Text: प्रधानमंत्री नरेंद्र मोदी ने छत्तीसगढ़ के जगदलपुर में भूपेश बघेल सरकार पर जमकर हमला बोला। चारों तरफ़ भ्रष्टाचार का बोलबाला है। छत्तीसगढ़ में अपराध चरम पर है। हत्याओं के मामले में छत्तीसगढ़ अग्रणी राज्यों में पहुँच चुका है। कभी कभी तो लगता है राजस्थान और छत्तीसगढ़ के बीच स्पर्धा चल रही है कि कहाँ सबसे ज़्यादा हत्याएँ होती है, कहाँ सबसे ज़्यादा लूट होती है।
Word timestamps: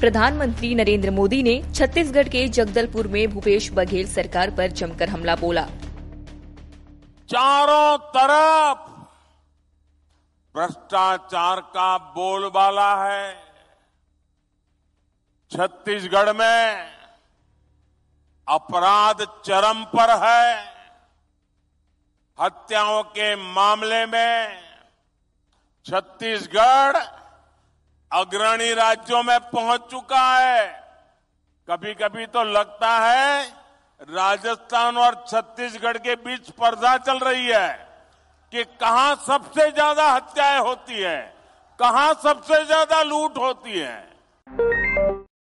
प्रधानमंत्री 0.00 0.74
नरेंद्र 0.74 1.10
मोदी 1.10 1.42
ने 1.42 1.72
छत्तीसगढ़ 1.74 2.28
के 2.28 2.48
जगदलपुर 2.48 3.06
में 3.08 3.28
भूपेश 3.28 3.70
बघेल 3.72 4.08
सरकार 4.08 4.50
पर 4.50 4.66
जमकर 4.70 5.08
हमला 5.08 5.36
बोला। 5.36 5.66
चारों 7.30 7.96
तरफ़ 7.98 8.90
भ्रष्टाचार 10.54 11.60
का 11.60 11.98
बोलबाला 11.98 12.90
है। 13.04 13.34
छत्तीसगढ़ 15.50 16.32
में 16.32 16.92
अपराध 18.48 19.26
चरम 19.44 19.84
पर 19.84 20.16
है। 20.24 20.72
हत्याओं 22.38 23.02
के 23.02 23.34
मामले 23.36 24.06
में 24.06 24.62
छत्तीसगढ़ 25.86 26.96
अग्रणी 28.16 28.72
राज्यों 28.74 29.22
में 29.22 29.38
पहुँच 29.50 29.80
चुका 29.90 30.26
है। 30.38 30.66
कभी 31.68 31.94
कभी 31.94 32.26
तो 32.28 32.42
लगता 32.44 32.90
है 32.98 33.42
राजस्थान 34.00 34.96
और 34.98 35.14
छत्तीसगढ़ 35.28 35.96
के 35.98 36.14
बीच 36.16 36.46
स्पर्धा 36.46 36.96
चल 36.98 37.18
रही 37.20 37.46
है 37.46 37.68
कि 38.52 38.64
कहाँ 38.80 39.14
सबसे 39.26 39.70
ज़्यादा 39.70 40.10
हत्याएँ 40.10 40.60
होती 40.60 40.94
है, 40.94 41.18
कहाँ 41.78 42.12
सबसे 42.22 42.64
ज़्यादा 42.64 43.02
लूट 43.02 43.38
होती 43.38 43.78
है। 43.78 44.15